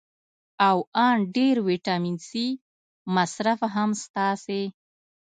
او 0.67 0.77
ان 1.07 1.17
ډېر 1.35 1.55
ویټامین 1.69 2.17
سي 2.29 2.47
مصرف 3.15 3.59
هم 3.75 3.89
ستاسې 4.05 4.61